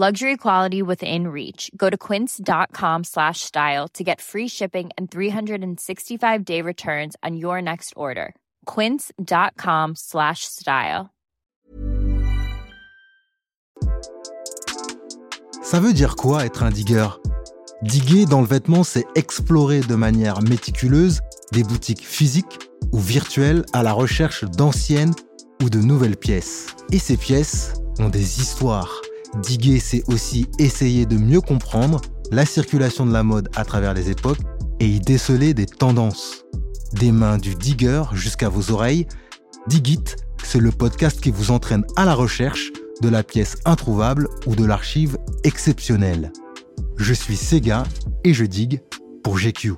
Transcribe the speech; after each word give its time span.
Luxury 0.00 0.36
quality 0.36 0.80
within 0.80 1.26
reach. 1.26 1.72
Go 1.76 1.90
to 1.90 1.96
quince.com 1.96 3.02
slash 3.02 3.40
style 3.40 3.88
to 3.94 4.04
get 4.04 4.20
free 4.20 4.46
shipping 4.46 4.90
and 4.96 5.10
365 5.10 6.44
day 6.44 6.62
returns 6.62 7.16
on 7.24 7.36
your 7.36 7.60
next 7.60 7.94
order. 7.96 8.36
Quince.com 8.64 9.96
slash 9.96 10.44
style. 10.44 11.06
Ça 15.64 15.80
veut 15.80 15.92
dire 15.92 16.14
quoi 16.14 16.46
être 16.46 16.62
un 16.62 16.70
digger 16.70 17.08
Diguer 17.82 18.24
dans 18.26 18.40
le 18.40 18.46
vêtement, 18.46 18.84
c'est 18.84 19.04
explorer 19.16 19.80
de 19.80 19.96
manière 19.96 20.42
méticuleuse 20.42 21.22
des 21.50 21.64
boutiques 21.64 22.06
physiques 22.06 22.70
ou 22.92 23.00
virtuelles 23.00 23.64
à 23.72 23.82
la 23.82 23.92
recherche 23.92 24.44
d'anciennes 24.44 25.14
ou 25.60 25.68
de 25.70 25.80
nouvelles 25.80 26.16
pièces. 26.16 26.68
Et 26.92 27.00
ces 27.00 27.16
pièces 27.16 27.72
ont 27.98 28.10
des 28.10 28.40
histoires. 28.40 29.02
Diguer, 29.36 29.80
c'est 29.80 30.02
aussi 30.08 30.46
essayer 30.58 31.06
de 31.06 31.16
mieux 31.16 31.40
comprendre 31.40 32.00
la 32.30 32.46
circulation 32.46 33.06
de 33.06 33.12
la 33.12 33.22
mode 33.22 33.48
à 33.54 33.64
travers 33.64 33.94
les 33.94 34.10
époques 34.10 34.40
et 34.80 34.86
y 34.86 35.00
déceler 35.00 35.54
des 35.54 35.66
tendances. 35.66 36.44
Des 36.94 37.12
mains 37.12 37.38
du 37.38 37.54
digger 37.54 38.02
jusqu'à 38.14 38.48
vos 38.48 38.72
oreilles, 38.72 39.06
Digit, 39.66 40.16
c'est 40.42 40.60
le 40.60 40.70
podcast 40.70 41.20
qui 41.20 41.30
vous 41.30 41.50
entraîne 41.50 41.84
à 41.96 42.04
la 42.04 42.14
recherche 42.14 42.72
de 43.02 43.08
la 43.08 43.22
pièce 43.22 43.56
introuvable 43.64 44.28
ou 44.46 44.56
de 44.56 44.64
l'archive 44.64 45.18
exceptionnelle. 45.44 46.32
Je 46.96 47.12
suis 47.12 47.36
Sega 47.36 47.84
et 48.24 48.32
je 48.32 48.44
digue 48.44 48.80
pour 49.22 49.38
GQ. 49.38 49.74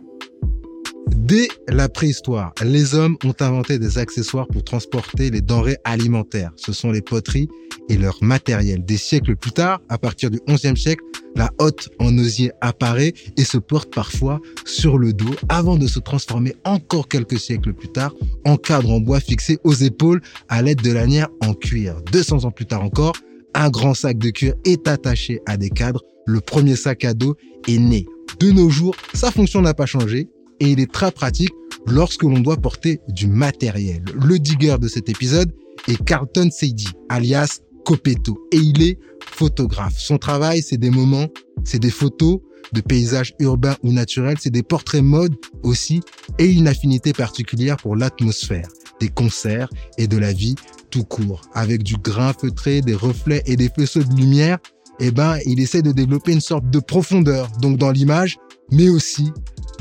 Dès 1.09 1.49
la 1.69 1.89
préhistoire, 1.89 2.53
les 2.63 2.95
hommes 2.95 3.17
ont 3.25 3.35
inventé 3.41 3.79
des 3.79 3.99
accessoires 3.99 4.47
pour 4.47 4.63
transporter 4.63 5.31
les 5.31 5.41
denrées 5.41 5.79
alimentaires. 5.85 6.53
Ce 6.57 6.73
sont 6.73 6.93
les 6.93 7.03
poteries 7.03 7.49
et 7.91 7.99
leur 7.99 8.17
matériel. 8.23 8.83
Des 8.85 8.97
siècles 8.97 9.37
plus 9.37 9.51
tard, 9.51 9.83
à 9.89 9.99
partir 9.99 10.31
du 10.31 10.41
XIe 10.49 10.77
siècle, 10.77 11.03
la 11.37 11.51
hotte 11.59 11.91
en 11.99 12.17
osier 12.17 12.53
apparaît 12.61 13.13
et 13.37 13.45
se 13.45 13.59
porte 13.59 13.93
parfois 13.93 14.41
sur 14.65 14.97
le 14.97 15.13
dos 15.13 15.35
avant 15.49 15.77
de 15.77 15.87
se 15.87 15.99
transformer 15.99 16.55
encore 16.65 17.09
quelques 17.09 17.39
siècles 17.39 17.75
plus 17.75 17.89
tard 17.89 18.15
en 18.45 18.57
cadre 18.57 18.91
en 18.91 19.01
bois 19.01 19.21
fixé 19.21 19.59
aux 19.65 19.75
épaules 19.75 20.23
à 20.49 20.63
l'aide 20.63 20.81
de 20.81 20.93
lanières 20.93 21.29
en 21.41 21.53
cuir. 21.53 22.01
200 22.13 22.45
ans 22.45 22.51
plus 22.51 22.67
tard 22.67 22.83
encore, 22.83 23.15
un 23.55 23.69
grand 23.71 23.95
sac 23.95 24.19
de 24.19 24.31
cuir 24.31 24.55
est 24.65 24.87
attaché 24.89 25.41
à 25.47 25.57
des 25.57 25.71
cadres. 25.71 26.03
Le 26.27 26.41
premier 26.41 26.77
sac 26.77 27.05
à 27.05 27.15
dos 27.15 27.35
est 27.67 27.79
né. 27.79 28.07
De 28.39 28.53
nos 28.53 28.71
jours, 28.71 28.95
sa 29.15 29.31
fonction 29.31 29.61
n'a 29.61 29.75
pas 29.75 29.87
changé 29.87 30.29
et 30.61 30.69
il 30.71 30.81
est 30.81 30.91
très 30.91 31.11
pratique 31.11 31.53
lorsque 31.87 32.23
l'on 32.23 32.39
doit 32.39 32.57
porter 32.57 33.01
du 33.09 33.27
matériel. 33.27 34.03
Le 34.15 34.39
digger 34.39 34.77
de 34.79 34.87
cet 34.87 35.09
épisode 35.09 35.53
est 35.89 36.03
Carlton 36.05 36.51
Seidi, 36.51 36.89
alias 37.09 37.61
Copeto, 37.85 38.39
et 38.53 38.59
il 38.59 38.83
est 38.83 38.99
photographe. 39.25 39.99
Son 39.99 40.19
travail, 40.19 40.63
c'est 40.63 40.79
des 40.79 40.91
moments, 40.91 41.29
c'est 41.65 41.79
des 41.79 41.91
photos 41.91 42.41
de 42.73 42.81
paysages 42.81 43.35
urbains 43.41 43.77
ou 43.83 43.93
naturels, 43.93 44.37
c'est 44.39 44.51
des 44.51 44.63
portraits 44.63 45.03
mode 45.03 45.35
aussi, 45.63 46.01
et 46.39 46.47
une 46.47 46.69
affinité 46.69 47.13
particulière 47.13 47.77
pour 47.77 47.97
l'atmosphère, 47.97 48.69
des 49.01 49.09
concerts 49.09 49.69
et 49.99 50.07
de 50.07 50.17
la 50.19 50.33
vie 50.33 50.55
tout 50.91 51.05
court. 51.05 51.43
Avec 51.55 51.83
du 51.83 51.97
grain 51.97 52.33
feutré, 52.33 52.81
des 52.81 52.95
reflets 52.95 53.43
et 53.47 53.57
des 53.57 53.69
faisceaux 53.69 54.03
de 54.03 54.15
lumière, 54.15 54.59
eh 55.01 55.11
ben, 55.11 55.39
il 55.47 55.61
essaie 55.61 55.83
de 55.83 55.93
développer 55.93 56.33
une 56.33 56.41
sorte 56.41 56.69
de 56.69 56.79
profondeur, 56.79 57.49
donc 57.61 57.79
dans 57.79 57.91
l'image, 57.91 58.39
mais 58.71 58.89
aussi 58.89 59.33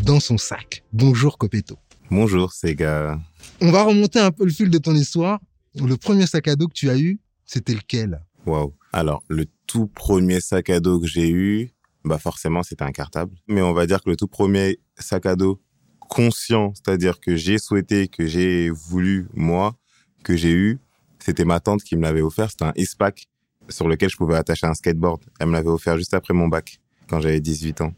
dans 0.04 0.20
son 0.20 0.38
sac. 0.38 0.84
Bonjour 0.94 1.38
Copeto. 1.38 1.78
Bonjour 2.10 2.54
Sega. 2.54 3.20
On 3.62 3.72
va 3.72 3.84
remonter 3.84 4.20
un 4.20 4.32
peu 4.32 4.46
le 4.46 4.52
fil 4.52 4.70
de 4.70 4.78
ton 4.78 4.96
histoire. 4.96 5.40
Le 5.76 5.98
premier 5.98 6.26
sac 6.26 6.48
à 6.48 6.56
dos 6.56 6.68
que 6.68 6.74
tu 6.74 6.90
as 6.90 6.98
eu, 6.98 7.20
c'était 7.50 7.74
lequel? 7.74 8.24
Waouh. 8.46 8.76
Alors, 8.94 9.24
le 9.28 9.46
tout 9.66 9.88
premier 9.88 10.40
sac 10.40 10.70
à 10.70 10.80
dos 10.80 11.00
que 11.00 11.08
j'ai 11.08 11.32
eu, 11.32 11.72
bah 12.06 12.20
forcément, 12.20 12.62
c'était 12.62 12.84
un 12.84 12.92
cartable. 12.92 13.36
Mais 13.48 13.64
on 13.64 13.74
va 13.74 13.88
dire 13.88 14.04
que 14.04 14.10
le 14.12 14.16
tout 14.16 14.28
premier 14.28 14.80
sac 15.00 15.26
à 15.26 15.36
dos 15.36 15.60
conscient, 16.00 16.74
c'est-à-dire 16.76 17.20
que 17.20 17.36
j'ai 17.36 17.58
souhaité, 17.58 18.08
que 18.08 18.28
j'ai 18.28 18.70
voulu, 18.70 19.28
moi, 19.34 19.76
que 20.24 20.38
j'ai 20.38 20.52
eu, 20.52 20.80
c'était 21.18 21.44
ma 21.44 21.60
tante 21.60 21.82
qui 21.82 21.96
me 21.96 22.04
l'avait 22.04 22.22
offert. 22.22 22.52
C'était 22.52 22.66
un 22.66 22.74
ISPAC 22.76 23.28
sur 23.68 23.88
lequel 23.88 24.10
je 24.10 24.18
pouvais 24.18 24.36
attacher 24.36 24.68
un 24.68 24.76
skateboard. 24.76 25.24
Elle 25.40 25.48
me 25.48 25.54
l'avait 25.54 25.70
offert 25.70 25.98
juste 25.98 26.14
après 26.14 26.36
mon 26.36 26.48
bac, 26.48 26.80
quand 27.08 27.20
j'avais 27.20 27.40
18 27.40 27.82
ans. 27.82 27.94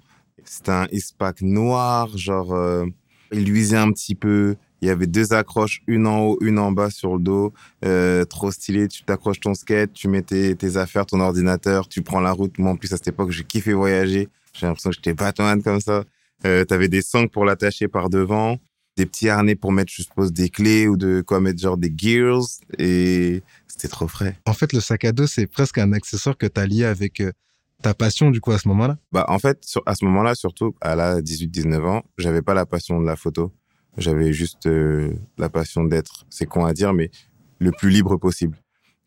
C'était 0.45 0.71
un 0.71 0.87
ISPAC 0.93 1.41
noir, 1.41 2.17
genre, 2.17 2.53
euh, 2.53 2.85
il 3.33 3.43
luisait 3.43 3.77
un 3.77 3.91
petit 3.91 4.15
peu. 4.15 4.55
Il 4.81 4.87
y 4.87 4.91
avait 4.91 5.07
deux 5.07 5.33
accroches, 5.33 5.81
une 5.85 6.07
en 6.07 6.21
haut, 6.21 6.37
une 6.41 6.57
en 6.57 6.71
bas 6.71 6.89
sur 6.89 7.15
le 7.15 7.21
dos. 7.21 7.53
Euh, 7.85 8.25
trop 8.25 8.51
stylé, 8.51 8.87
tu 8.87 9.03
t'accroches 9.03 9.39
ton 9.39 9.53
skate, 9.53 9.93
tu 9.93 10.07
mets 10.07 10.23
tes, 10.23 10.55
tes, 10.55 10.77
affaires, 10.77 11.05
ton 11.05 11.19
ordinateur, 11.19 11.87
tu 11.87 12.01
prends 12.01 12.19
la 12.19 12.31
route. 12.31 12.57
Moi, 12.57 12.71
en 12.71 12.75
plus, 12.75 12.91
à 12.91 12.97
cette 12.97 13.09
époque, 13.09 13.31
j'ai 13.31 13.43
kiffé 13.43 13.73
voyager. 13.73 14.27
J'ai 14.53 14.65
l'impression 14.65 14.89
que 14.89 14.95
j'étais 14.95 15.13
Batman 15.13 15.61
comme 15.61 15.79
ça. 15.79 16.03
Euh, 16.45 16.65
T'avais 16.65 16.87
des 16.87 17.03
sangles 17.03 17.29
pour 17.29 17.45
l'attacher 17.45 17.87
par 17.87 18.09
devant, 18.09 18.57
des 18.97 19.05
petits 19.05 19.29
harnais 19.29 19.55
pour 19.55 19.71
mettre, 19.71 19.93
je 19.95 20.01
suppose, 20.01 20.33
des 20.33 20.49
clés 20.49 20.87
ou 20.87 20.97
de 20.97 21.23
quoi 21.25 21.39
mettre 21.39 21.61
genre 21.61 21.77
des 21.77 21.93
gears. 21.95 22.41
Et 22.79 23.43
c'était 23.67 23.87
trop 23.87 24.07
frais. 24.07 24.35
En 24.47 24.53
fait, 24.53 24.73
le 24.73 24.79
sac 24.79 25.05
à 25.05 25.11
dos, 25.11 25.27
c'est 25.27 25.45
presque 25.45 25.77
un 25.77 25.93
accessoire 25.93 26.37
que 26.37 26.47
tu 26.47 26.59
as 26.59 26.65
lié 26.65 26.85
avec 26.85 27.21
euh, 27.21 27.31
ta 27.83 27.93
passion, 27.93 28.31
du 28.31 28.41
coup, 28.41 28.51
à 28.51 28.57
ce 28.57 28.67
moment-là 28.69 28.97
Bah, 29.11 29.25
en 29.27 29.37
fait, 29.37 29.63
sur, 29.63 29.83
à 29.85 29.93
ce 29.93 30.05
moment-là, 30.05 30.33
surtout 30.33 30.75
à 30.81 30.95
la 30.95 31.21
18-19 31.21 31.85
ans, 31.85 32.03
j'avais 32.17 32.41
pas 32.41 32.55
la 32.55 32.65
passion 32.65 32.99
de 32.99 33.05
la 33.05 33.15
photo. 33.15 33.51
J'avais 33.97 34.33
juste 34.33 34.65
euh, 34.67 35.13
la 35.37 35.49
passion 35.49 35.83
d'être, 35.83 36.25
c'est 36.29 36.45
con 36.45 36.65
à 36.65 36.73
dire, 36.73 36.93
mais 36.93 37.11
le 37.59 37.71
plus 37.71 37.89
libre 37.89 38.17
possible. 38.17 38.57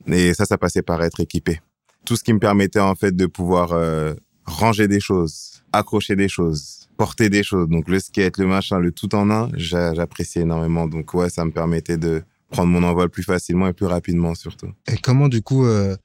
Et 0.06 0.34
ça, 0.34 0.44
ça 0.44 0.58
passait 0.58 0.82
par 0.82 1.02
être 1.02 1.20
équipé. 1.20 1.60
Tout 2.04 2.16
ce 2.16 2.24
qui 2.24 2.32
me 2.32 2.38
permettait, 2.38 2.80
en 2.80 2.94
fait, 2.94 3.16
de 3.16 3.26
pouvoir 3.26 3.72
euh, 3.72 4.14
ranger 4.44 4.88
des 4.88 5.00
choses, 5.00 5.62
accrocher 5.72 6.16
des 6.16 6.28
choses, 6.28 6.88
porter 6.96 7.30
des 7.30 7.42
choses. 7.42 7.68
Donc, 7.68 7.88
le 7.88 7.98
skate, 7.98 8.38
le 8.38 8.46
machin, 8.46 8.78
le 8.78 8.92
tout 8.92 9.14
en 9.14 9.30
un, 9.30 9.48
j'appréciais 9.54 10.42
énormément. 10.42 10.86
Donc, 10.86 11.14
ouais, 11.14 11.30
ça 11.30 11.44
me 11.44 11.50
permettait 11.50 11.96
de 11.96 12.22
prendre 12.50 12.70
mon 12.70 12.82
envol 12.82 13.08
plus 13.08 13.22
facilement 13.22 13.68
et 13.68 13.72
plus 13.72 13.86
rapidement, 13.86 14.34
surtout. 14.34 14.68
Et 14.86 14.98
comment, 14.98 15.28
du 15.28 15.42
coup, 15.42 15.64
euh, 15.64 15.96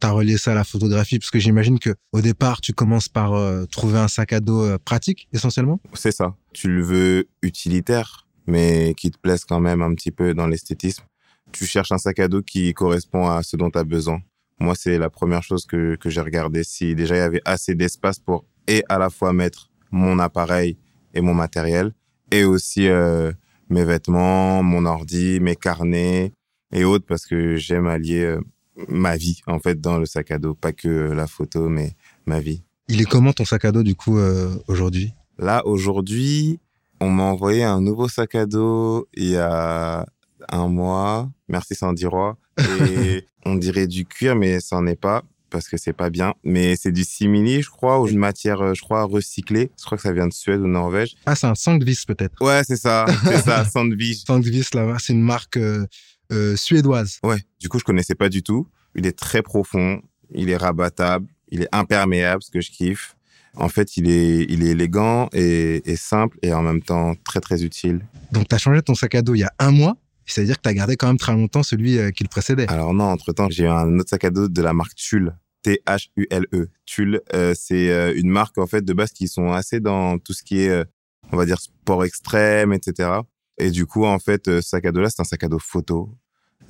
t'as 0.00 0.10
relié 0.10 0.38
ça 0.38 0.52
à 0.52 0.54
la 0.54 0.64
photographie? 0.64 1.18
Parce 1.18 1.30
que 1.30 1.38
j'imagine 1.38 1.78
que 1.78 1.94
au 2.12 2.20
départ, 2.20 2.60
tu 2.60 2.72
commences 2.72 3.08
par 3.08 3.34
euh, 3.34 3.64
trouver 3.66 3.98
un 3.98 4.08
sac 4.08 4.32
à 4.32 4.40
dos 4.40 4.62
euh, 4.62 4.78
pratique, 4.82 5.28
essentiellement? 5.32 5.80
C'est 5.94 6.12
ça. 6.12 6.36
Tu 6.52 6.68
le 6.68 6.82
veux 6.82 7.28
utilitaire, 7.42 8.27
mais 8.48 8.94
qui 8.96 9.10
te 9.10 9.18
plaise 9.18 9.44
quand 9.44 9.60
même 9.60 9.82
un 9.82 9.94
petit 9.94 10.10
peu 10.10 10.34
dans 10.34 10.46
l'esthétisme. 10.46 11.04
Tu 11.52 11.66
cherches 11.66 11.92
un 11.92 11.98
sac 11.98 12.18
à 12.18 12.28
dos 12.28 12.42
qui 12.42 12.74
correspond 12.74 13.28
à 13.28 13.42
ce 13.42 13.56
dont 13.56 13.70
tu 13.70 13.78
as 13.78 13.84
besoin. 13.84 14.20
Moi, 14.58 14.74
c'est 14.74 14.98
la 14.98 15.08
première 15.08 15.42
chose 15.42 15.64
que, 15.66 15.94
que 15.96 16.10
j'ai 16.10 16.20
regardé. 16.20 16.64
Si 16.64 16.94
déjà 16.94 17.14
il 17.14 17.18
y 17.18 17.22
avait 17.22 17.42
assez 17.44 17.74
d'espace 17.74 18.18
pour 18.18 18.44
et 18.66 18.82
à 18.88 18.98
la 18.98 19.10
fois 19.10 19.32
mettre 19.32 19.70
mon 19.90 20.18
appareil 20.18 20.76
et 21.14 21.20
mon 21.20 21.34
matériel, 21.34 21.92
et 22.30 22.44
aussi 22.44 22.88
euh, 22.88 23.32
mes 23.70 23.84
vêtements, 23.84 24.62
mon 24.62 24.84
ordi, 24.84 25.40
mes 25.40 25.56
carnets 25.56 26.32
et 26.72 26.84
autres, 26.84 27.06
parce 27.06 27.26
que 27.26 27.56
j'aime 27.56 27.86
allier 27.86 28.22
euh, 28.22 28.40
ma 28.88 29.16
vie, 29.16 29.40
en 29.46 29.58
fait, 29.58 29.80
dans 29.80 29.98
le 29.98 30.06
sac 30.06 30.30
à 30.30 30.38
dos. 30.38 30.54
Pas 30.54 30.72
que 30.72 30.88
la 30.88 31.26
photo, 31.26 31.68
mais 31.68 31.92
ma 32.26 32.40
vie. 32.40 32.62
Il 32.88 33.00
est 33.00 33.06
comment 33.06 33.32
ton 33.32 33.44
sac 33.44 33.64
à 33.64 33.72
dos, 33.72 33.82
du 33.82 33.94
coup, 33.94 34.18
euh, 34.18 34.54
aujourd'hui? 34.68 35.12
Là, 35.38 35.66
aujourd'hui, 35.66 36.60
on 37.00 37.10
m'a 37.10 37.24
envoyé 37.24 37.64
un 37.64 37.80
nouveau 37.80 38.08
sac 38.08 38.34
à 38.34 38.46
dos 38.46 39.08
il 39.14 39.30
y 39.30 39.36
a 39.36 40.06
un 40.48 40.68
mois. 40.68 41.30
Merci 41.48 41.74
Sandy 41.74 42.06
Roy. 42.06 42.36
Et 42.58 43.26
on 43.44 43.54
dirait 43.54 43.86
du 43.86 44.04
cuir, 44.04 44.36
mais 44.36 44.60
ça 44.60 44.76
n'en 44.76 44.86
est 44.86 44.96
pas 44.96 45.22
parce 45.50 45.68
que 45.68 45.76
c'est 45.76 45.92
pas 45.92 46.10
bien. 46.10 46.34
Mais 46.44 46.76
c'est 46.76 46.92
du 46.92 47.04
simili, 47.04 47.62
je 47.62 47.70
crois, 47.70 48.00
ou 48.00 48.08
une 48.08 48.18
matière, 48.18 48.74
je 48.74 48.80
crois, 48.80 49.04
recyclée. 49.04 49.70
Je 49.78 49.84
crois 49.84 49.96
que 49.96 50.02
ça 50.02 50.12
vient 50.12 50.26
de 50.26 50.32
Suède 50.32 50.60
ou 50.60 50.66
Norvège. 50.66 51.14
Ah, 51.26 51.34
c'est 51.34 51.46
un 51.46 51.54
Sandvis 51.54 52.04
peut-être. 52.06 52.40
Ouais, 52.40 52.62
c'est 52.64 52.76
ça, 52.76 53.06
c'est 53.24 53.42
ça, 53.42 53.64
Sandvis. 53.64 54.24
Sandvis, 54.26 54.68
là, 54.74 54.96
c'est 54.98 55.12
une 55.12 55.22
marque 55.22 55.56
euh, 55.56 55.86
euh, 56.32 56.56
suédoise. 56.56 57.18
Ouais. 57.22 57.38
Du 57.60 57.68
coup, 57.68 57.78
je 57.78 57.84
connaissais 57.84 58.14
pas 58.14 58.28
du 58.28 58.42
tout. 58.42 58.66
Il 58.94 59.06
est 59.06 59.18
très 59.18 59.42
profond, 59.42 60.02
il 60.34 60.50
est 60.50 60.56
rabattable, 60.56 61.26
il 61.50 61.62
est 61.62 61.68
imperméable, 61.72 62.42
ce 62.42 62.50
que 62.50 62.60
je 62.60 62.70
kiffe. 62.70 63.16
En 63.58 63.68
fait, 63.68 63.96
il 63.96 64.08
est, 64.08 64.46
il 64.48 64.62
est 64.64 64.70
élégant 64.70 65.28
et, 65.32 65.82
et 65.90 65.96
simple 65.96 66.38
et 66.42 66.52
en 66.52 66.62
même 66.62 66.82
temps 66.82 67.14
très 67.24 67.40
très 67.40 67.64
utile. 67.64 68.00
Donc, 68.32 68.48
tu 68.48 68.54
as 68.54 68.58
changé 68.58 68.82
ton 68.82 68.94
sac 68.94 69.14
à 69.14 69.22
dos 69.22 69.34
il 69.34 69.40
y 69.40 69.44
a 69.44 69.52
un 69.58 69.72
mois. 69.72 69.96
C'est-à-dire 70.26 70.56
que 70.56 70.62
tu 70.62 70.68
as 70.68 70.74
gardé 70.74 70.96
quand 70.96 71.06
même 71.06 71.18
très 71.18 71.32
longtemps 71.32 71.62
celui 71.62 71.98
euh, 71.98 72.10
qui 72.10 72.22
le 72.22 72.28
précédait. 72.28 72.66
Alors 72.68 72.92
non, 72.92 73.04
entre-temps, 73.04 73.48
j'ai 73.50 73.64
eu 73.64 73.68
un 73.68 73.98
autre 73.98 74.10
sac 74.10 74.24
à 74.24 74.30
dos 74.30 74.48
de 74.48 74.62
la 74.62 74.74
marque 74.74 74.94
Tulle. 74.94 75.34
T-H-U-L-E. 75.62 76.68
Tulle, 76.86 77.20
euh, 77.34 77.54
c'est 77.56 77.90
euh, 77.90 78.12
une 78.14 78.30
marque 78.30 78.58
en 78.58 78.66
fait 78.66 78.84
de 78.84 78.92
base 78.92 79.12
qui 79.12 79.28
sont 79.28 79.52
assez 79.52 79.80
dans 79.80 80.18
tout 80.18 80.32
ce 80.32 80.42
qui 80.42 80.60
est 80.60 80.70
euh, 80.70 80.84
on 81.32 81.36
va 81.36 81.46
dire 81.46 81.60
sport 81.60 82.04
extrême, 82.04 82.72
etc. 82.72 83.10
Et 83.58 83.70
du 83.70 83.86
coup, 83.86 84.04
en 84.04 84.18
fait, 84.18 84.46
ce 84.46 84.60
sac 84.60 84.84
à 84.84 84.92
dos 84.92 85.00
là, 85.00 85.10
c'est 85.10 85.20
un 85.20 85.24
sac 85.24 85.42
à 85.44 85.48
dos 85.48 85.58
photo. 85.58 86.14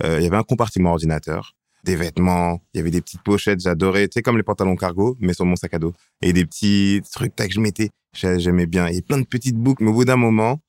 Il 0.03 0.23
y 0.23 0.27
avait 0.27 0.37
un 0.37 0.45
compartiment 0.45 0.91
ordinateur 0.91 1.57
des 1.89 1.97
vêtements, 1.97 2.61
il 2.75 2.79
y 2.79 2.81
avait 2.81 2.91
des 2.91 3.01
petites 3.01 3.23
pochettes, 3.23 3.61
j'adorais, 3.61 4.09
tu 4.09 4.17
sais, 4.17 4.23
comme 4.23 4.37
les 4.37 4.43
pantalons 4.43 4.77
cargo, 4.77 5.17
mais 5.21 5.33
sur 5.33 5.47
mon 5.47 5.57
sac 5.57 5.73
à 5.73 5.79
dos. 5.79 5.95
Et 6.21 6.35
des 6.35 6.45
petits 6.45 7.01
trucs 7.11 7.35
que 7.35 7.51
je 7.51 7.61
mettais, 7.61 7.89
j'aimais 8.13 8.67
bien. 8.67 8.89
Et 8.89 9.01
plein 9.01 9.19
de 9.19 9.25
petites 9.25 9.57
boucles, 9.57 9.85
mais 9.85 9.91
au 9.91 9.95
bout 9.95 10.05
d'un 10.05 10.17
moment, 10.17 10.61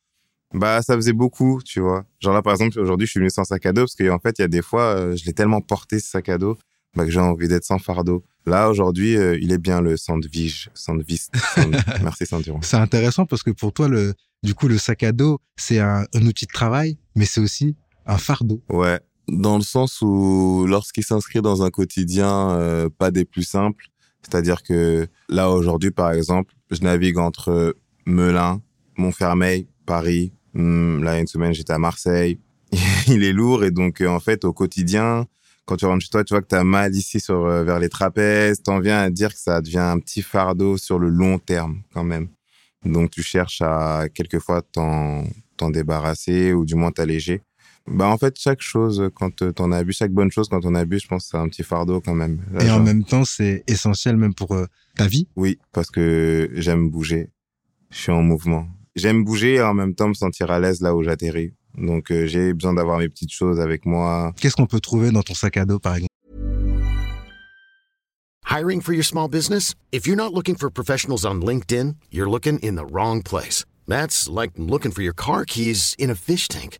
bah, 0.54 0.82
ça 0.82 0.96
faisait 0.96 1.14
beaucoup, 1.14 1.62
tu 1.64 1.82
vois. 1.82 2.06
Genre 2.22 2.34
là, 2.34 2.42
par 2.42 2.54
exemple, 2.54 2.80
aujourd'hui, 2.80 3.06
je 3.06 3.12
suis 3.12 3.20
venu 3.20 3.30
sans 3.30 3.44
sac 3.44 3.66
à 3.66 3.74
dos 3.74 3.82
parce 3.82 3.96
qu'en 3.96 4.20
fait, 4.20 4.40
il 4.40 4.44
y 4.44 4.46
a 4.46 4.48
des 4.48 4.62
fois, 4.62 4.96
euh, 4.96 5.16
je 5.18 5.26
l'ai 5.26 5.34
tellement 5.34 5.60
porté, 5.60 6.00
ce 6.00 6.10
sac 6.10 6.30
à 6.30 6.38
dos, 6.38 6.58
bah, 6.96 7.04
que 7.04 7.12
j'ai 7.12 7.20
envie 7.20 7.50
d'être 7.50 7.66
sans 7.66 7.80
fardeau. 7.80 8.24
Là, 8.46 8.70
aujourd'hui, 8.70 9.18
euh, 9.18 9.38
il 9.42 9.52
est 9.52 9.58
bien 9.58 9.82
le 9.82 9.98
sandwich, 9.98 10.70
sandwich. 10.74 11.28
Merci 12.02 12.26
Ceinturon. 12.28 12.62
C'est 12.62 12.78
intéressant 12.78 13.26
parce 13.26 13.44
que 13.44 13.52
pour 13.52 13.74
toi, 13.74 13.90
le, 13.90 14.14
du 14.42 14.56
coup, 14.56 14.70
le 14.70 14.78
sac 14.78 15.04
à 15.04 15.12
dos, 15.12 15.40
c'est 15.58 15.80
un, 15.80 16.06
un 16.14 16.26
outil 16.26 16.46
de 16.46 16.54
travail, 16.54 16.98
mais 17.16 17.26
c'est 17.26 17.42
aussi 17.42 17.76
un 18.06 18.18
fardeau. 18.18 18.64
Ouais, 18.70 19.00
dans 19.32 19.58
le 19.58 19.64
sens 19.64 20.02
où 20.02 20.66
lorsqu'il 20.68 21.04
s'inscrit 21.04 21.42
dans 21.42 21.64
un 21.64 21.70
quotidien 21.70 22.52
euh, 22.52 22.90
pas 22.90 23.12
des 23.12 23.26
plus 23.26 23.44
simples, 23.44 23.88
c'est-à-dire 24.22 24.64
que 24.64 25.08
là 25.30 25.50
aujourd'hui 25.52 25.92
par 25.92 26.12
exemple, 26.12 26.54
je 26.72 26.82
navigue 26.82 27.18
entre 27.18 27.76
Melun, 28.06 28.62
Montfermeil, 28.98 29.68
Paris. 29.86 30.34
Hmm, 30.54 31.04
là, 31.04 31.20
une 31.20 31.28
semaine, 31.28 31.54
j'étais 31.54 31.74
à 31.74 31.78
Marseille. 31.78 32.40
il 33.08 33.24
est 33.24 33.34
lourd 33.34 33.64
et 33.64 33.72
donc 33.72 34.02
euh, 34.02 34.08
en 34.08 34.20
fait 34.20 34.46
au 34.46 34.54
quotidien, 34.54 35.26
quand 35.66 35.78
tu 35.78 35.86
rentres 35.86 36.04
chez 36.04 36.10
toi, 36.10 36.24
tu 36.24 36.34
vois 36.34 36.42
que 36.42 36.48
tu 36.48 36.56
as 36.56 36.64
mal 36.64 36.96
ici 36.96 37.20
sur 37.20 37.46
euh, 37.46 37.64
vers 37.64 37.80
les 37.80 37.90
trapèzes, 37.90 38.62
t'en 38.62 38.80
viens 38.80 39.00
à 39.00 39.10
dire 39.10 39.34
que 39.34 39.40
ça 39.40 39.62
devient 39.62 39.78
un 39.78 40.00
petit 40.00 40.22
fardeau 40.22 40.78
sur 40.78 41.00
le 41.00 41.10
long 41.10 41.40
terme 41.40 41.82
quand 41.94 42.04
même. 42.04 42.28
Donc 42.86 43.12
tu 43.12 43.24
cherches 43.24 43.62
à 43.62 44.06
quelquefois 44.14 44.62
t'en 44.62 45.24
t'en 45.58 45.70
débarrasser 45.70 46.54
ou 46.54 46.66
du 46.66 46.76
moins 46.76 46.92
t'alléger. 46.92 47.42
Bah 47.92 48.08
en 48.08 48.18
fait 48.18 48.38
chaque 48.38 48.62
chose 48.62 49.10
quand 49.16 49.42
euh, 49.42 49.52
t'en 49.52 49.72
abus, 49.72 49.94
chaque 49.94 50.12
bonne 50.12 50.32
chose 50.32 50.48
quand 50.48 50.64
on 50.64 50.76
abuse, 50.76 51.02
je 51.02 51.08
pense 51.08 51.24
que 51.24 51.30
c'est 51.32 51.38
un 51.38 51.50
petit 51.50 51.64
fardeau 51.64 52.02
quand 52.02 52.14
même. 52.14 52.40
et 52.62 52.70
en 52.70 52.80
même 52.80 53.04
temps 53.04 53.26
c'est 53.26 53.64
essentiel 53.68 54.16
même 54.16 54.34
pour 54.34 54.54
euh, 54.54 54.68
ta 54.96 55.08
vie. 55.08 55.28
Oui 55.36 55.58
parce 55.74 55.90
que 55.90 56.50
j'aime 56.54 56.90
bouger, 56.90 57.30
je 57.90 57.98
suis 57.98 58.12
en 58.12 58.22
mouvement. 58.22 58.68
J'aime 58.96 59.24
bouger 59.24 59.56
et 59.56 59.62
en 59.62 59.74
même 59.74 59.96
temps 59.96 60.08
me 60.08 60.14
sentir 60.14 60.52
à 60.52 60.60
l'aise 60.60 60.82
là 60.82 60.96
où 60.96 61.04
j'atterris. 61.04 61.54
Donc 61.78 62.12
euh, 62.12 62.28
j'ai 62.28 62.54
besoin 62.54 62.74
d'avoir 62.74 63.00
mes 63.00 63.10
petites 63.10 63.34
choses 63.34 63.60
avec 63.60 63.86
moi. 63.86 64.34
Qu'est-ce 64.40 64.56
qu'on 64.56 64.68
peut 64.68 64.80
trouver 64.80 65.12
dans 65.12 65.24
ton 65.24 65.34
sac 65.34 65.58
à 65.58 65.66
dos 65.66 65.80
par 65.80 65.96
exemple? 65.96 66.10
Hiring 68.46 68.82
for 68.82 68.94
your 68.94 69.06
small 69.06 69.28
business? 69.30 69.74
If 69.92 70.08
you're 70.08 70.18
not 70.18 70.34
looking 70.34 70.56
for 70.56 70.70
professionals 70.72 71.24
on 71.24 71.42
LinkedIn, 71.42 71.96
you're 72.12 72.30
looking 72.30 72.60
in 72.60 72.76
the 72.76 72.86
wrong 72.92 73.22
place. 73.24 73.64
That's 73.88 74.28
like 74.28 74.52
looking 74.58 74.92
for 74.92 75.02
your 75.04 75.14
car 75.14 75.46
keys 75.46 75.96
in 75.98 76.10
a 76.10 76.16
fish 76.16 76.48
tank. 76.48 76.80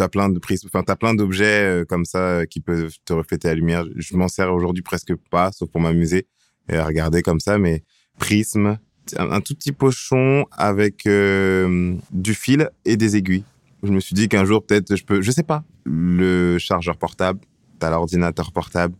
T'as 0.00 0.08
plein 0.08 0.30
de 0.30 0.38
prises, 0.38 0.64
enfin 0.64 0.82
t'as 0.82 0.96
plein 0.96 1.12
d'objets 1.12 1.82
euh, 1.82 1.84
comme 1.84 2.06
ça 2.06 2.18
euh, 2.18 2.44
qui 2.46 2.60
peuvent 2.60 2.94
te 3.04 3.12
refléter 3.12 3.48
la 3.48 3.54
lumière. 3.54 3.84
Je 3.96 4.16
m'en 4.16 4.28
sers 4.28 4.50
aujourd'hui 4.50 4.82
presque 4.82 5.14
pas, 5.30 5.52
sauf 5.52 5.70
pour 5.70 5.82
m'amuser 5.82 6.26
et 6.70 6.76
à 6.76 6.86
regarder 6.86 7.20
comme 7.20 7.38
ça, 7.38 7.58
mais 7.58 7.84
prisme, 8.18 8.78
un, 9.18 9.40
tout 9.42 9.54
petit 9.54 9.72
pochon 9.72 10.46
avec 10.52 11.04
euh, 11.06 11.94
du 12.12 12.32
fil 12.32 12.70
et 12.86 12.96
des 12.96 13.16
aiguilles. 13.16 13.44
Je 13.82 13.90
me 13.90 14.00
suis 14.00 14.14
dit 14.14 14.30
qu'un 14.30 14.46
jour 14.46 14.64
peut-être 14.64 14.96
je 14.96 15.04
peux, 15.04 15.20
je 15.20 15.30
sais 15.30 15.42
pas, 15.42 15.64
le 15.84 16.56
chargeur 16.56 16.96
portable, 16.96 17.40
t'as 17.78 17.90
l'ordinateur 17.90 18.52
portable, 18.52 18.94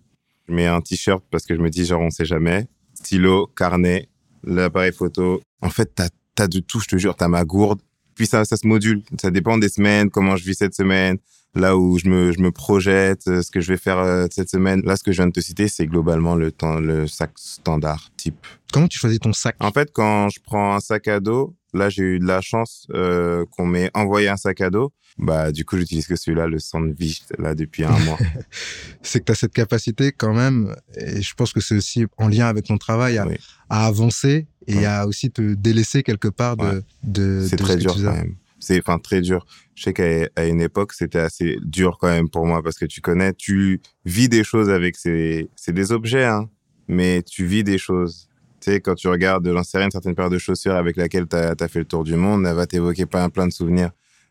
je 0.49 0.53
mets 0.53 0.67
un 0.67 0.83
t-shirt 0.83 1.25
parce 1.31 1.47
que 1.47 1.57
je 1.57 1.63
me 1.63 1.71
dis 1.71 1.87
genre 1.87 2.03
on 2.03 2.11
sait 2.11 2.27
jamais, 2.27 2.69
stylo, 2.93 3.47
carnet, 3.57 4.11
l'appareil 4.45 4.93
photo. 4.93 5.41
En 5.63 5.71
fait 5.71 5.95
t'as 5.95 6.09
as 6.39 6.49
de 6.49 6.61
tout, 6.61 6.81
je 6.81 6.89
te 6.89 6.99
jure, 6.99 7.17
t'as 7.17 7.29
ma 7.29 7.45
gourde, 7.45 7.81
puis 8.21 8.27
ça, 8.27 8.45
ça 8.45 8.59
se 8.59 8.67
module. 8.67 9.03
Ça 9.19 9.31
dépend 9.31 9.57
des 9.57 9.71
semaines, 9.71 10.11
comment 10.11 10.37
je 10.37 10.45
vis 10.45 10.55
cette 10.55 10.75
semaine, 10.75 11.17
là 11.55 11.75
où 11.75 11.99
je 11.99 12.07
me, 12.07 12.33
je 12.33 12.41
me 12.41 12.53
projette, 12.53 13.27
euh, 13.29 13.41
ce 13.41 13.51
que 13.51 13.63
je 13.63 13.73
vais 13.73 13.79
faire 13.79 13.97
euh, 13.97 14.27
cette 14.31 14.51
semaine. 14.51 14.83
Là, 14.85 14.97
ce 14.97 15.03
que 15.03 15.11
je 15.11 15.17
viens 15.17 15.27
de 15.27 15.33
te 15.33 15.41
citer, 15.41 15.69
c'est 15.69 15.87
globalement 15.87 16.35
le 16.35 16.53
temps, 16.53 16.79
le 16.79 17.07
sac 17.07 17.31
standard 17.37 18.11
type. 18.19 18.47
Comment 18.75 18.89
tu 18.89 18.99
choisis 18.99 19.21
ton 19.21 19.33
sac? 19.33 19.57
En 19.59 19.71
fait, 19.71 19.91
quand 19.95 20.29
je 20.29 20.39
prends 20.39 20.75
un 20.75 20.81
sac 20.81 21.09
à 21.09 21.19
dos, 21.19 21.57
là, 21.73 21.89
j'ai 21.89 22.03
eu 22.03 22.19
de 22.19 22.27
la 22.27 22.43
chance 22.43 22.87
euh, 22.93 23.47
qu'on 23.53 23.65
m'ait 23.65 23.91
envoyé 23.95 24.29
un 24.29 24.37
sac 24.37 24.61
à 24.61 24.69
dos. 24.69 24.93
Bah, 25.21 25.53
du 25.53 25.67
coup, 25.67 25.77
j'utilise 25.77 26.07
que 26.07 26.17
celui-là, 26.17 26.47
le 26.47 26.59
Sandwich, 26.59 27.23
là, 27.39 27.55
depuis 27.55 27.85
un 27.85 27.99
mois. 27.99 28.19
c'est 29.03 29.21
que 29.21 29.27
tu 29.27 29.33
as 29.33 29.35
cette 29.35 29.53
capacité 29.53 30.13
quand 30.13 30.33
même, 30.33 30.75
et 30.97 31.21
je 31.21 31.35
pense 31.35 31.53
que 31.53 31.61
c'est 31.61 31.77
aussi 31.77 32.07
en 32.17 32.29
lien 32.29 32.47
avec 32.47 32.65
ton 32.65 32.79
travail, 32.79 33.19
à, 33.19 33.29
à 33.69 33.87
avancer 33.87 34.47
et 34.67 34.87
à 34.87 35.07
aussi 35.07 35.31
te 35.31 35.55
délaisser 35.55 36.03
quelque 36.03 36.29
part 36.29 36.57
de, 36.57 36.83
de 37.03 37.47
C'est 37.47 37.57
très 37.57 37.77
dur 37.77 37.95
quand 37.95 38.13
même. 38.13 38.37
C'est 38.61 38.79
enfin 38.79 38.99
très 38.99 39.21
dur. 39.21 39.47
Je 39.75 39.85
sais 39.85 39.93
qu'à 39.93 40.47
une 40.47 40.61
époque, 40.61 40.93
c'était 40.93 41.19
assez 41.19 41.57
dur 41.63 41.99
quand 42.01 42.09
même 42.09 42.29
pour 42.29 42.47
moi 42.47 42.63
parce 42.63 42.79
que 42.79 42.87
tu 42.87 43.01
connais, 43.01 43.33
tu 43.33 43.81
vis 44.05 44.29
des 44.29 44.45
choses 44.45 44.69
avec 44.71 44.97
ces 44.97 45.51
c'est 45.57 45.73
des 45.73 45.93
objets 45.93 46.25
hein, 46.25 46.49
mais 46.89 47.23
tu 47.23 47.47
vis 47.47 47.65
des 47.65 47.79
choses. 47.79 48.29
Tu 48.61 48.73
sais 48.73 48.81
quand 48.81 48.95
tu 48.95 49.09
regardes 49.09 49.51
j'en 49.51 49.63
sais 49.63 49.79
rien 49.79 49.87
une 49.87 49.91
certaine 49.91 50.15
paire 50.15 50.29
de 50.29 50.37
chaussures 50.37 50.75
avec 50.75 50.97
laquelle 50.97 51.27
tu 51.27 51.37
as, 51.37 51.69
fait 51.69 51.79
le 51.79 51.87
tour 51.87 52.05
du 52.05 52.17
monde, 52.17 52.47
elle 52.47 52.55
va 52.55 52.67
t'évoquer 52.67 53.07
plein 53.07 53.31
plein 53.31 53.47
de 53.47 53.53
souvenirs. 53.53 53.91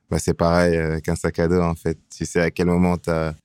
Bah 0.10 0.18
c'est 0.20 0.34
pareil 0.34 0.76
avec 0.76 1.08
un 1.08 1.16
sac 1.16 1.40
à 1.40 1.48
dos 1.48 1.62
en 1.62 1.76
fait. 1.76 1.98
Tu 2.10 2.26
sais 2.26 2.42
à 2.42 2.52
quel 2.52 2.68
moment 2.68 2.98
tu 2.98 3.10
as 3.10 3.36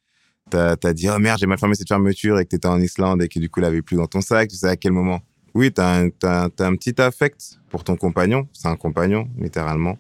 t'as 0.51 0.77
as 0.83 0.93
dit 0.93 1.09
oh 1.11 1.19
merde 1.19 1.39
j'ai 1.41 1.47
mal 1.47 1.59
fermé 1.59 1.75
cette 1.75 1.89
fermeture 1.89 2.39
et 2.39 2.45
que 2.45 2.51
t'étais 2.51 2.69
en 2.69 2.81
Islande 2.81 3.23
et 3.23 3.29
que 3.29 3.39
du 3.39 3.49
coup 3.49 3.61
l'avait 3.61 3.83
plus 3.83 3.97
dans 3.97 4.07
ton 4.07 4.21
sac 4.21 4.49
tu 4.49 4.57
sais 4.57 4.69
à 4.69 4.77
quel 4.77 4.93
moment? 4.93 5.21
Oui, 5.55 5.73
tu 5.73 5.81
as, 5.81 6.09
as, 6.25 6.51
un 6.59 6.75
petit 6.75 7.01
affect 7.01 7.61
pour 7.71 7.85
ton 7.85 7.97
compagnon. 7.97 8.49
C'est 8.53 8.67
un 8.67 8.77
compagnon, 8.77 9.29
littéralement. 9.39 9.97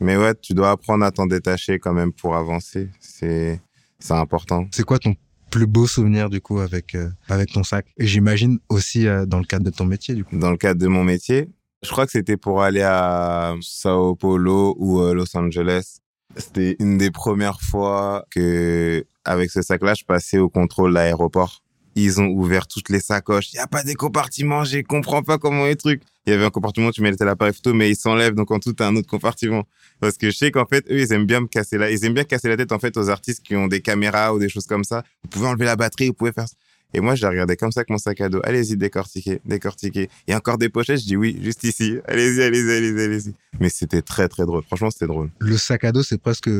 Mais 0.00 0.16
ouais, 0.16 0.34
tu 0.34 0.54
dois 0.54 0.70
apprendre 0.70 1.04
à 1.04 1.10
t'en 1.10 1.26
détacher 1.26 1.78
quand 1.78 1.92
même 1.92 2.12
pour 2.12 2.34
avancer. 2.34 2.88
C'est 3.00 3.60
important. 4.08 4.66
C'est 4.72 4.84
quoi 4.84 4.98
ton 4.98 5.14
plus 5.50 5.66
beau 5.66 5.86
souvenir 5.86 6.28
du 6.28 6.40
coup 6.40 6.58
avec 6.58 6.94
euh, 6.94 7.08
avec 7.28 7.52
ton 7.52 7.62
sac? 7.62 7.86
Et 7.98 8.06
j'imagine 8.06 8.58
aussi 8.68 9.06
euh, 9.06 9.26
dans 9.26 9.38
le 9.38 9.44
cadre 9.44 9.64
de 9.64 9.70
ton 9.70 9.84
métier 9.84 10.14
du 10.14 10.24
coup. 10.24 10.36
Dans 10.36 10.50
le 10.50 10.56
cadre 10.56 10.80
de 10.80 10.86
mon 10.86 11.04
métier, 11.04 11.48
je 11.82 11.90
crois 11.90 12.04
que 12.04 12.12
c'était 12.12 12.36
pour 12.36 12.62
aller 12.62 12.82
à 12.82 13.54
Sao 13.62 14.14
Paulo 14.16 14.76
ou 14.78 15.00
euh, 15.00 15.14
Los 15.14 15.36
Angeles. 15.36 15.98
C'était 16.36 16.76
une 16.80 16.98
des 16.98 17.10
premières 17.10 17.60
fois 17.60 18.26
que 18.30 19.04
avec 19.24 19.50
ce 19.50 19.62
sac-là, 19.62 19.94
je 19.94 20.04
passais 20.04 20.38
au 20.38 20.48
contrôle 20.48 20.90
de 20.90 20.94
l'aéroport 20.94 21.62
ils 21.96 22.20
ont 22.20 22.26
ouvert 22.26 22.66
toutes 22.68 22.90
les 22.90 23.00
sacoches. 23.00 23.52
Il 23.54 23.56
y 23.56 23.58
a 23.58 23.66
pas 23.66 23.82
des 23.82 23.94
compartiments, 23.94 24.64
je 24.64 24.80
comprends 24.80 25.22
pas 25.22 25.38
comment 25.38 25.64
les 25.64 25.76
trucs. 25.76 26.02
Il 26.26 26.30
y 26.30 26.32
avait 26.34 26.44
un 26.44 26.50
compartiment, 26.50 26.90
tu 26.90 27.00
mettais 27.00 27.24
l'appareil 27.24 27.54
photo, 27.54 27.72
mais 27.72 27.90
ils 27.90 27.96
s'enlèvent, 27.96 28.34
donc 28.34 28.50
en 28.50 28.58
tout, 28.58 28.76
un 28.80 28.94
autre 28.96 29.08
compartiment. 29.08 29.64
Parce 30.00 30.18
que 30.18 30.30
je 30.30 30.36
sais 30.36 30.50
qu'en 30.50 30.66
fait, 30.66 30.84
eux, 30.90 31.00
ils 31.00 31.12
aiment 31.12 31.24
bien 31.24 31.40
me 31.40 31.46
casser 31.46 31.78
la, 31.78 31.90
ils 31.90 32.04
aiment 32.04 32.14
bien 32.14 32.24
casser 32.24 32.48
la 32.48 32.56
tête, 32.56 32.72
en 32.72 32.78
fait, 32.78 32.96
aux 32.96 33.08
artistes 33.08 33.42
qui 33.42 33.56
ont 33.56 33.66
des 33.66 33.80
caméras 33.80 34.34
ou 34.34 34.38
des 34.38 34.50
choses 34.50 34.66
comme 34.66 34.84
ça. 34.84 35.04
Vous 35.22 35.30
pouvez 35.30 35.46
enlever 35.46 35.64
la 35.64 35.76
batterie, 35.76 36.08
vous 36.08 36.14
pouvez 36.14 36.32
faire. 36.32 36.46
Et 36.92 37.00
moi, 37.00 37.14
j'ai 37.14 37.26
regardé 37.26 37.56
comme 37.56 37.72
ça 37.72 37.80
avec 37.80 37.90
mon 37.90 37.98
sac 37.98 38.20
à 38.20 38.28
dos. 38.28 38.40
Allez-y, 38.44 38.76
décortiquez, 38.76 39.40
décortiquez. 39.44 40.08
Il 40.26 40.30
y 40.30 40.34
a 40.34 40.36
encore 40.36 40.58
des 40.58 40.68
pochettes, 40.68 41.00
je 41.00 41.06
dis 41.06 41.16
oui, 41.16 41.38
juste 41.42 41.64
ici. 41.64 41.98
Allez-y, 42.06 42.42
allez-y, 42.42 42.70
allez-y, 42.70 43.02
allez-y. 43.02 43.34
Mais 43.60 43.68
c'était 43.68 44.02
très, 44.02 44.28
très 44.28 44.44
drôle. 44.44 44.62
Franchement, 44.64 44.90
c'était 44.90 45.06
drôle. 45.06 45.30
Le 45.38 45.56
sac 45.56 45.84
à 45.84 45.92
dos, 45.92 46.02
c'est 46.02 46.18
presque 46.18 46.50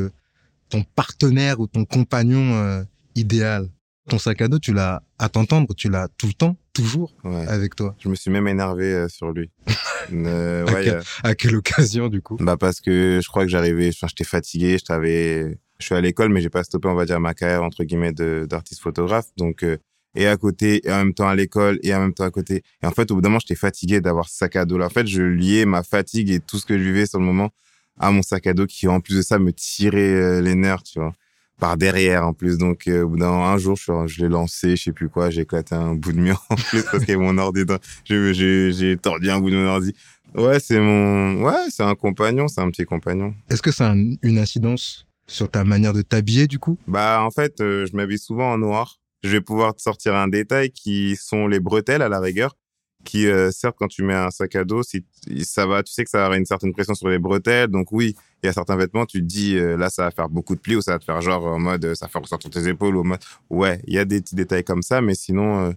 ton 0.69 0.83
partenaire 0.95 1.59
ou 1.59 1.67
ton 1.67 1.85
compagnon 1.85 2.53
euh, 2.55 2.83
idéal 3.15 3.69
ton 4.07 4.17
sac 4.17 4.41
à 4.41 4.47
dos, 4.47 4.59
tu 4.59 4.73
l'as, 4.73 5.03
à 5.19 5.29
t'entendre, 5.29 5.73
tu 5.75 5.89
l'as 5.89 6.07
tout 6.17 6.27
le 6.27 6.33
temps, 6.33 6.55
toujours 6.73 7.13
avec 7.23 7.75
toi. 7.75 7.95
Je 7.99 8.09
me 8.09 8.15
suis 8.15 8.31
même 8.31 8.47
énervé 8.47 8.93
euh, 8.93 9.07
sur 9.09 9.31
lui. 9.31 9.51
euh, 10.13 10.65
ouais, 10.65 10.97
à, 11.23 11.35
quelle 11.35 11.55
occasion, 11.55 12.07
du 12.07 12.21
coup? 12.21 12.37
Bah 12.39 12.57
parce 12.57 12.79
que 12.79 13.19
je 13.21 13.27
crois 13.27 13.43
que 13.43 13.49
j'arrivais, 13.49 13.89
enfin, 13.89 14.07
j'étais 14.07 14.23
fatigué, 14.23 14.77
je 14.77 14.85
t'avais, 14.85 15.59
je 15.79 15.85
suis 15.85 15.95
à 15.95 16.01
l'école, 16.01 16.29
mais 16.29 16.41
j'ai 16.41 16.49
pas 16.49 16.63
stoppé, 16.63 16.87
on 16.87 16.95
va 16.95 17.05
dire, 17.05 17.19
ma 17.19 17.33
carrière 17.33 17.63
entre 17.63 17.83
guillemets 17.83 18.13
d'artiste 18.13 18.81
photographe. 18.81 19.27
Donc 19.37 19.63
euh, 19.63 19.77
et 20.17 20.27
à 20.27 20.35
côté, 20.35 20.85
et 20.85 20.91
en 20.91 20.97
même 20.97 21.13
temps 21.13 21.27
à 21.27 21.35
l'école, 21.35 21.79
et 21.83 21.93
en 21.95 21.99
même 21.99 22.13
temps 22.13 22.25
à 22.25 22.31
côté. 22.31 22.63
Et 22.83 22.85
en 22.85 22.91
fait, 22.91 23.09
au 23.11 23.15
bout 23.15 23.21
d'un 23.21 23.29
moment, 23.29 23.39
j'étais 23.39 23.55
fatigué 23.55 24.01
d'avoir 24.01 24.27
ce 24.27 24.37
sac 24.37 24.55
à 24.55 24.65
dos 24.65 24.77
là. 24.77 24.87
En 24.87 24.89
fait, 24.89 25.07
je 25.07 25.21
liais 25.21 25.65
ma 25.65 25.83
fatigue 25.83 26.29
et 26.31 26.39
tout 26.39 26.57
ce 26.57 26.65
que 26.65 26.77
je 26.77 26.83
vivais 26.83 27.05
sur 27.05 27.19
le 27.19 27.25
moment 27.25 27.51
à 27.99 28.11
mon 28.11 28.21
sac 28.21 28.45
à 28.47 28.53
dos 28.53 28.65
qui, 28.65 28.87
en 28.87 28.99
plus 28.99 29.15
de 29.15 29.21
ça, 29.21 29.39
me 29.39 29.51
tirait 29.53 30.13
euh, 30.13 30.41
les 30.41 30.55
nerfs, 30.55 30.83
tu 30.83 30.99
vois 30.99 31.13
par 31.59 31.77
derrière 31.77 32.25
en 32.25 32.33
plus. 32.33 32.57
Donc, 32.57 32.87
euh, 32.87 33.05
dans 33.17 33.41
un 33.43 33.57
jour, 33.57 33.75
je, 33.75 33.91
je 34.07 34.21
l'ai 34.21 34.29
lancé, 34.29 34.75
je 34.75 34.83
sais 34.83 34.91
plus 34.91 35.09
quoi, 35.09 35.29
j'ai 35.29 35.41
éclaté 35.41 35.75
un 35.75 35.95
bout 35.95 36.13
de 36.13 36.19
mur 36.19 36.45
en 36.49 36.55
plus 36.55 36.83
parce 36.83 36.99
qu'il 36.99 37.09
y 37.09 37.17
avait 37.17 37.25
mon 37.25 37.37
ordi. 37.37 37.61
J'ai 38.05 38.97
tordu 38.97 39.29
un 39.29 39.39
bout 39.39 39.49
de 39.49 39.55
mon 39.55 39.67
ordi. 39.67 39.95
Ouais, 40.35 40.59
c'est 40.59 40.79
mon, 40.79 41.41
ouais, 41.41 41.69
c'est 41.69 41.83
un 41.83 41.95
compagnon, 41.95 42.47
c'est 42.47 42.61
un 42.61 42.69
petit 42.69 42.85
compagnon. 42.85 43.33
Est-ce 43.49 43.61
que 43.61 43.71
c'est 43.71 43.85
une 44.21 44.37
incidence 44.37 45.07
sur 45.25 45.49
ta 45.49 45.63
manière 45.63 45.93
de 45.93 46.01
t'habiller 46.01 46.47
du 46.47 46.59
coup? 46.59 46.77
Bah 46.87 47.21
en 47.23 47.31
fait, 47.31 47.59
euh, 47.59 47.85
je 47.85 47.95
m'habille 47.95 48.19
souvent 48.19 48.51
en 48.51 48.57
noir. 48.57 48.99
Je 49.23 49.29
vais 49.29 49.41
pouvoir 49.41 49.75
te 49.75 49.81
sortir 49.81 50.15
un 50.15 50.27
détail 50.27 50.71
qui 50.71 51.15
sont 51.15 51.47
les 51.47 51.59
bretelles 51.59 52.01
à 52.01 52.09
la 52.09 52.19
rigueur, 52.19 52.55
qui 53.03 53.27
euh, 53.27 53.51
certes 53.51 53.75
quand 53.79 53.87
tu 53.87 54.03
mets 54.03 54.13
un 54.13 54.31
sac 54.31 54.55
à 54.55 54.63
dos, 54.63 54.83
si 54.83 55.05
ça 55.43 55.65
va, 55.65 55.81
tu 55.81 55.93
sais 55.93 56.03
que 56.03 56.09
ça 56.09 56.19
va 56.19 56.25
avoir 56.25 56.37
une 56.37 56.45
certaine 56.45 56.73
pression 56.73 56.93
sur 56.93 57.07
les 57.09 57.19
bretelles, 57.19 57.69
donc 57.69 57.91
oui, 57.91 58.15
il 58.43 58.47
y 58.47 58.49
a 58.49 58.53
certains 58.53 58.75
vêtements, 58.75 59.05
tu 59.05 59.19
te 59.19 59.25
dis 59.25 59.57
euh, 59.57 59.77
là 59.77 59.89
ça 59.89 60.03
va 60.03 60.11
faire 60.11 60.29
beaucoup 60.29 60.55
de 60.55 60.59
plis 60.59 60.75
ou 60.75 60.81
ça 60.81 60.93
va 60.93 60.99
te 60.99 61.05
faire 61.05 61.21
genre 61.21 61.45
en 61.45 61.59
mode 61.59 61.85
euh, 61.85 61.95
ça 61.95 62.07
fait 62.07 62.19
ressortir 62.19 62.49
tes 62.49 62.67
épaules 62.67 62.95
ou 62.95 63.01
en 63.01 63.05
mode 63.05 63.23
ouais, 63.49 63.81
il 63.87 63.93
y 63.93 63.99
a 63.99 64.05
des 64.05 64.21
petits 64.21 64.35
détails 64.35 64.63
comme 64.63 64.81
ça, 64.81 65.01
mais 65.01 65.15
sinon 65.15 65.73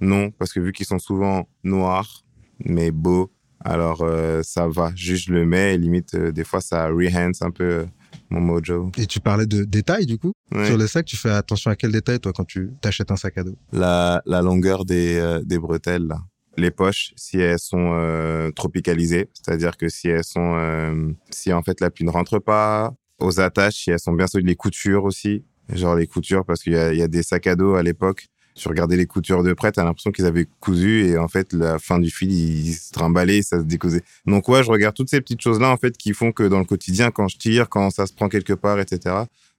non, 0.00 0.30
parce 0.30 0.52
que 0.52 0.60
vu 0.60 0.72
qu'ils 0.72 0.86
sont 0.86 0.98
souvent 0.98 1.48
noirs 1.64 2.24
mais 2.60 2.90
beaux, 2.90 3.32
alors 3.64 4.06
ça 4.42 4.68
va, 4.68 4.92
juste 4.94 5.28
je 5.28 5.32
le 5.32 5.46
mets 5.46 5.74
et 5.74 5.78
limite 5.78 6.14
des 6.16 6.44
fois 6.44 6.60
ça 6.60 6.88
rehands 6.88 7.40
un 7.40 7.50
peu 7.50 7.86
mon 8.30 8.40
mojo. 8.40 8.90
Et 8.96 9.06
tu 9.06 9.20
parlais 9.20 9.46
de 9.46 9.64
détails, 9.64 10.06
du 10.06 10.18
coup 10.18 10.32
Sur 10.64 10.76
le 10.76 10.86
sac, 10.86 11.06
tu 11.06 11.16
fais 11.16 11.30
attention 11.30 11.70
à 11.70 11.76
quel 11.76 11.92
détail, 11.92 12.20
toi, 12.20 12.32
quand 12.32 12.44
tu 12.44 12.70
t'achètes 12.80 13.10
un 13.10 13.16
sac 13.16 13.38
à 13.38 13.44
dos? 13.44 13.56
La, 13.72 14.22
la 14.26 14.42
longueur 14.42 14.84
des, 14.84 15.16
euh, 15.16 15.42
des 15.44 15.58
bretelles, 15.58 16.06
là. 16.06 16.18
Les 16.56 16.70
poches, 16.70 17.12
si 17.16 17.38
elles 17.38 17.58
sont 17.58 17.92
euh, 17.92 18.50
tropicalisées, 18.50 19.28
c'est-à-dire 19.32 19.76
que 19.76 19.88
si 19.88 20.08
elles 20.08 20.24
sont... 20.24 20.56
Euh, 20.56 21.12
si, 21.30 21.52
en 21.52 21.62
fait, 21.62 21.80
la 21.80 21.90
pluie 21.90 22.04
ne 22.04 22.10
rentre 22.10 22.38
pas, 22.40 22.94
aux 23.20 23.40
attaches, 23.40 23.74
si 23.74 23.90
elles 23.90 24.00
sont 24.00 24.12
bien 24.12 24.26
solides, 24.26 24.48
les 24.48 24.56
coutures 24.56 25.04
aussi, 25.04 25.44
genre 25.72 25.94
les 25.94 26.06
coutures, 26.06 26.44
parce 26.44 26.62
qu'il 26.62 26.72
y 26.72 26.78
a, 26.78 26.92
y 26.92 27.02
a 27.02 27.08
des 27.08 27.22
sacs 27.22 27.46
à 27.46 27.54
dos 27.54 27.74
à 27.74 27.82
l'époque 27.82 28.28
tu 28.58 28.68
regardais 28.68 28.96
les 28.96 29.06
coutures 29.06 29.42
de 29.42 29.52
près, 29.52 29.72
t'as 29.72 29.84
l'impression 29.84 30.10
qu'ils 30.10 30.26
avaient 30.26 30.46
cousu 30.60 31.06
et 31.06 31.18
en 31.18 31.28
fait, 31.28 31.52
la 31.52 31.78
fin 31.78 31.98
du 31.98 32.10
fil, 32.10 32.32
il 32.32 32.74
se 32.74 32.92
trimballait, 32.92 33.42
ça 33.42 33.58
se 33.58 33.64
décousait. 33.64 34.02
Donc 34.26 34.48
ouais, 34.48 34.62
je 34.62 34.70
regarde 34.70 34.94
toutes 34.94 35.10
ces 35.10 35.20
petites 35.20 35.40
choses-là 35.40 35.70
en 35.70 35.76
fait 35.76 35.96
qui 35.96 36.12
font 36.12 36.32
que 36.32 36.42
dans 36.42 36.58
le 36.58 36.64
quotidien, 36.64 37.10
quand 37.10 37.28
je 37.28 37.38
tire, 37.38 37.68
quand 37.68 37.90
ça 37.90 38.06
se 38.06 38.12
prend 38.12 38.28
quelque 38.28 38.52
part, 38.52 38.78
etc., 38.80 39.16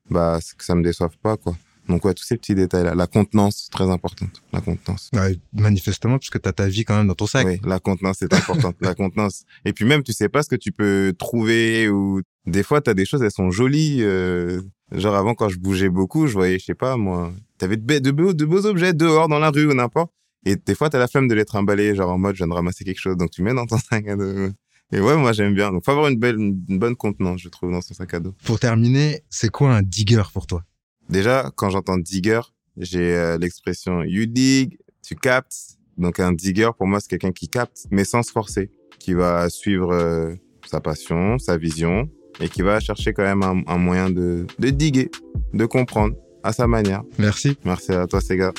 bah 0.09 0.39
que 0.57 0.63
ça 0.63 0.75
me 0.75 0.83
déçoive 0.83 1.15
pas 1.21 1.37
quoi. 1.37 1.55
Donc 1.87 2.05
ouais, 2.05 2.13
tous 2.13 2.23
ces 2.23 2.37
petits 2.37 2.53
détails-là. 2.53 2.93
La 2.93 3.07
contenance, 3.07 3.67
très 3.71 3.89
importante. 3.89 4.43
La 4.53 4.61
contenance. 4.61 5.09
Ouais, 5.11 5.35
manifestement, 5.53 6.19
puisque 6.19 6.39
tu 6.39 6.47
as 6.47 6.53
ta 6.53 6.67
vie 6.67 6.85
quand 6.85 6.95
même 6.95 7.07
dans 7.07 7.15
ton 7.15 7.25
sac. 7.25 7.47
Oui, 7.47 7.59
la 7.65 7.79
contenance 7.79 8.21
est 8.21 8.31
importante. 8.31 8.75
la 8.81 8.93
contenance. 8.93 9.43
Et 9.65 9.73
puis 9.73 9.85
même, 9.85 10.03
tu 10.03 10.13
sais 10.13 10.29
pas 10.29 10.43
ce 10.43 10.49
que 10.49 10.55
tu 10.55 10.71
peux 10.71 11.15
trouver 11.17 11.89
ou 11.89 12.21
des 12.45 12.61
fois, 12.61 12.79
tu 12.81 12.91
as 12.91 12.93
des 12.93 13.05
choses, 13.05 13.23
elles 13.23 13.31
sont 13.31 13.49
jolies. 13.49 13.99
Euh... 14.01 14.61
Genre 14.91 15.15
avant, 15.15 15.33
quand 15.35 15.49
je 15.49 15.57
bougeais 15.57 15.89
beaucoup, 15.89 16.27
je 16.27 16.33
voyais, 16.33 16.57
je 16.57 16.65
sais 16.65 16.75
pas, 16.75 16.97
moi, 16.97 17.31
t'avais 17.59 17.77
de, 17.77 17.99
de, 17.99 18.11
beaux, 18.11 18.33
de 18.33 18.45
beaux 18.45 18.65
objets 18.65 18.93
dehors, 18.93 19.27
dans 19.27 19.37
la 19.39 19.51
rue 19.51 19.67
ou 19.67 19.73
n'importe. 19.73 20.11
Et 20.45 20.55
des 20.55 20.73
fois, 20.73 20.89
t'as 20.89 20.99
la 20.99 21.07
flemme 21.07 21.27
de 21.27 21.35
les 21.35 21.45
trimballer, 21.45 21.93
genre 21.93 22.09
en 22.09 22.17
mode, 22.17 22.35
je 22.35 22.39
viens 22.39 22.47
de 22.47 22.53
ramasser 22.53 22.83
quelque 22.83 22.99
chose. 22.99 23.17
Donc, 23.17 23.29
tu 23.29 23.43
mets 23.43 23.53
dans 23.53 23.65
ton 23.65 23.77
sac 23.89 24.07
à 24.07 24.15
dos. 24.15 24.49
Et 24.91 24.99
ouais, 24.99 25.15
moi, 25.17 25.33
j'aime 25.33 25.53
bien. 25.53 25.71
Donc, 25.71 25.83
faut 25.85 25.91
avoir 25.91 26.07
une 26.07 26.17
belle, 26.17 26.35
une 26.35 26.79
bonne 26.79 26.95
contenance, 26.95 27.41
je 27.41 27.49
trouve, 27.49 27.71
dans 27.71 27.81
son 27.81 27.93
sac 27.93 28.13
à 28.13 28.19
dos. 28.19 28.33
Pour 28.45 28.59
terminer, 28.59 29.21
c'est 29.29 29.49
quoi 29.49 29.75
un 29.75 29.83
digger 29.83 30.23
pour 30.33 30.47
toi? 30.47 30.63
Déjà, 31.09 31.51
quand 31.55 31.69
j'entends 31.69 31.97
digger, 31.97 32.41
j'ai 32.77 33.15
euh, 33.15 33.37
l'expression 33.37 34.03
you 34.03 34.25
dig, 34.25 34.79
tu 35.03 35.15
captes. 35.15 35.77
Donc, 35.97 36.19
un 36.19 36.31
digger, 36.31 36.69
pour 36.77 36.87
moi, 36.87 36.99
c'est 37.01 37.09
quelqu'un 37.09 37.31
qui 37.31 37.49
capte, 37.49 37.85
mais 37.91 38.05
sans 38.05 38.23
se 38.23 38.31
forcer, 38.31 38.71
qui 38.99 39.13
va 39.13 39.49
suivre 39.49 39.91
euh, 39.91 40.33
sa 40.65 40.79
passion, 40.79 41.37
sa 41.37 41.57
vision, 41.57 42.09
et 42.39 42.47
qui 42.47 42.61
va 42.61 42.79
chercher 42.79 43.11
quand 43.11 43.23
même 43.23 43.43
un, 43.43 43.61
un 43.67 43.77
moyen 43.77 44.09
de, 44.09 44.47
de 44.59 44.69
diguer, 44.69 45.11
de 45.53 45.65
comprendre 45.65 46.15
à 46.43 46.53
sa 46.53 46.67
manière. 46.67 47.03
Merci. 47.17 47.57
Merci 47.65 47.91
à 47.91 48.07
toi, 48.07 48.21
Sega. 48.21 48.51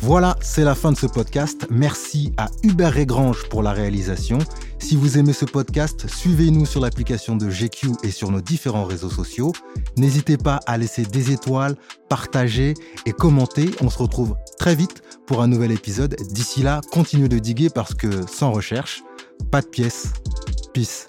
Voilà, 0.00 0.36
c'est 0.40 0.64
la 0.64 0.74
fin 0.74 0.92
de 0.92 0.96
ce 0.96 1.06
podcast. 1.06 1.66
Merci 1.70 2.32
à 2.36 2.48
Hubert 2.62 2.92
Régrange 2.92 3.48
pour 3.48 3.62
la 3.62 3.72
réalisation. 3.72 4.38
Si 4.78 4.94
vous 4.94 5.18
aimez 5.18 5.32
ce 5.32 5.46
podcast, 5.46 6.06
suivez-nous 6.06 6.66
sur 6.66 6.80
l'application 6.80 7.34
de 7.34 7.48
GQ 7.48 7.92
et 8.02 8.10
sur 8.10 8.30
nos 8.30 8.42
différents 8.42 8.84
réseaux 8.84 9.10
sociaux. 9.10 9.52
N'hésitez 9.96 10.36
pas 10.36 10.60
à 10.66 10.76
laisser 10.76 11.04
des 11.04 11.32
étoiles, 11.32 11.76
partager 12.08 12.74
et 13.06 13.12
commenter. 13.12 13.70
On 13.80 13.90
se 13.90 13.98
retrouve 13.98 14.36
très 14.58 14.74
vite 14.74 15.02
pour 15.26 15.42
un 15.42 15.48
nouvel 15.48 15.72
épisode. 15.72 16.14
D'ici 16.30 16.62
là, 16.62 16.82
continuez 16.92 17.28
de 17.28 17.38
diguer 17.38 17.70
parce 17.70 17.94
que 17.94 18.26
sans 18.28 18.52
recherche, 18.52 19.02
pas 19.50 19.62
de 19.62 19.66
pièces. 19.66 20.12
Peace. 20.72 21.08